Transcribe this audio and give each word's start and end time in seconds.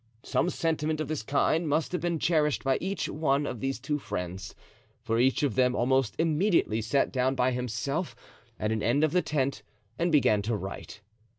Some 0.23 0.49
sentiment 0.49 0.99
of 0.99 1.07
this 1.09 1.21
kind 1.21 1.69
must 1.69 1.91
have 1.91 2.01
been 2.01 2.17
cherished 2.17 2.63
by 2.63 2.79
each 2.81 3.07
one 3.07 3.45
of 3.45 3.59
these 3.59 3.79
two 3.79 3.99
friends, 3.99 4.55
for 5.03 5.19
each 5.19 5.43
of 5.43 5.53
them 5.53 5.75
almost 5.75 6.15
immediately 6.17 6.81
sat 6.81 7.11
down 7.11 7.35
by 7.35 7.51
himself 7.51 8.15
at 8.59 8.71
an 8.71 8.81
end 8.81 9.03
of 9.03 9.11
the 9.11 9.21
tent 9.21 9.61
and 9.99 10.11
began 10.11 10.41
to 10.41 10.55
write. 10.55 11.01